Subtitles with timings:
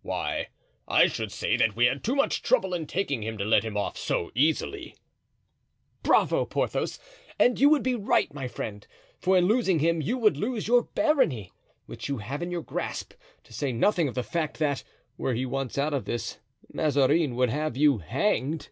[0.00, 0.48] "Why,
[0.88, 3.76] I should say that we had too much trouble in taking him to let him
[3.76, 4.96] off so easily."
[6.02, 6.98] "Bravo, Porthos!
[7.38, 8.84] and you would be right, my friend;
[9.20, 11.52] for in losing him you would lose your barony,
[11.86, 13.12] which you have in your grasp,
[13.44, 14.82] to say nothing of the fact that,
[15.16, 16.40] were he once out of this,
[16.72, 18.70] Mazarin would have you hanged."